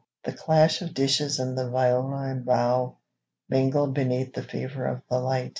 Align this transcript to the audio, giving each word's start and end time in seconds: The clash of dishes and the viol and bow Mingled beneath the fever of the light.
The 0.23 0.33
clash 0.33 0.81
of 0.81 0.95
dishes 0.95 1.37
and 1.37 1.55
the 1.55 1.69
viol 1.69 2.11
and 2.15 2.43
bow 2.43 2.97
Mingled 3.49 3.93
beneath 3.93 4.33
the 4.33 4.41
fever 4.41 4.87
of 4.87 5.03
the 5.11 5.19
light. 5.19 5.49